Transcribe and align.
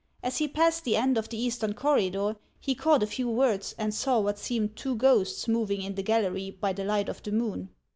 As 0.23 0.39
he 0.39 0.47
passed 0.47 0.83
the 0.83 0.95
end 0.95 1.15
of 1.15 1.29
the 1.29 1.37
eastern 1.39 1.73
corridor, 1.75 2.35
he 2.59 2.73
caught 2.73 3.03
a 3.03 3.05
few 3.05 3.29
words, 3.29 3.75
and 3.77 3.93
saw 3.93 4.19
what 4.19 4.39
seemed 4.39 4.75
two 4.75 4.95
ghosts 4.95 5.47
moving 5.47 5.83
in 5.83 5.93
the 5.93 6.01
gallery 6.01 6.49
by 6.49 6.73
the 6.73 6.83
light 6.83 7.07
of 7.07 7.21
the 7.21 7.31
moon. 7.31 7.69